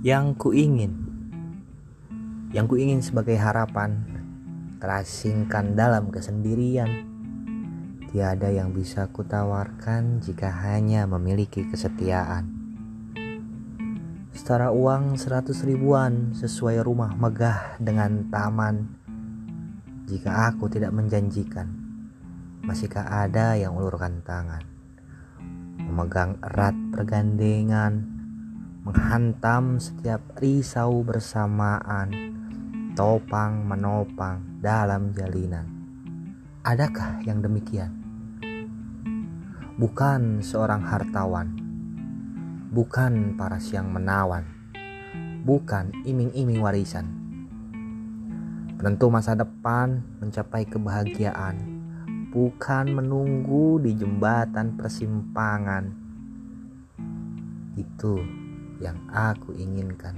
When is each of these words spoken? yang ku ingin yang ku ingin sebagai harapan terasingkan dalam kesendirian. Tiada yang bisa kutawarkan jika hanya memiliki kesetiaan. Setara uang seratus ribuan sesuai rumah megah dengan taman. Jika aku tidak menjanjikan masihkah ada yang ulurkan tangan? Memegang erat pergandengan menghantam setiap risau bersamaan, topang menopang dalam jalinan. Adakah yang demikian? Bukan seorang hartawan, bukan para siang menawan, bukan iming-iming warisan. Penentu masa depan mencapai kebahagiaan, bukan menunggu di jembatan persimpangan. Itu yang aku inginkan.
yang 0.00 0.32
ku 0.32 0.56
ingin 0.56 0.96
yang 2.56 2.64
ku 2.64 2.80
ingin 2.80 3.04
sebagai 3.04 3.36
harapan 3.36 4.00
terasingkan 4.80 5.76
dalam 5.76 6.08
kesendirian. 6.08 6.88
Tiada 8.08 8.48
yang 8.48 8.72
bisa 8.72 9.12
kutawarkan 9.12 10.24
jika 10.24 10.48
hanya 10.64 11.04
memiliki 11.04 11.68
kesetiaan. 11.68 12.48
Setara 14.32 14.72
uang 14.72 15.20
seratus 15.20 15.62
ribuan 15.68 16.32
sesuai 16.32 16.80
rumah 16.80 17.12
megah 17.12 17.76
dengan 17.76 18.24
taman. 18.32 18.88
Jika 20.08 20.48
aku 20.48 20.72
tidak 20.72 20.96
menjanjikan 20.96 21.70
masihkah 22.64 23.04
ada 23.04 23.52
yang 23.52 23.76
ulurkan 23.76 24.24
tangan? 24.24 24.64
Memegang 25.76 26.40
erat 26.40 26.74
pergandengan 26.88 28.19
menghantam 28.80 29.76
setiap 29.76 30.40
risau 30.40 31.04
bersamaan, 31.04 32.08
topang 32.96 33.68
menopang 33.68 34.56
dalam 34.56 35.12
jalinan. 35.12 35.68
Adakah 36.64 37.20
yang 37.28 37.44
demikian? 37.44 37.92
Bukan 39.76 40.40
seorang 40.40 40.80
hartawan, 40.80 41.52
bukan 42.72 43.36
para 43.36 43.60
siang 43.60 43.92
menawan, 43.92 44.48
bukan 45.44 45.92
iming-iming 46.08 46.64
warisan. 46.64 47.04
Penentu 48.80 49.12
masa 49.12 49.36
depan 49.36 50.00
mencapai 50.24 50.64
kebahagiaan, 50.64 51.56
bukan 52.32 52.96
menunggu 52.96 53.76
di 53.76 53.92
jembatan 53.92 54.80
persimpangan. 54.80 55.84
Itu 57.76 58.39
yang 58.80 58.96
aku 59.12 59.52
inginkan. 59.54 60.16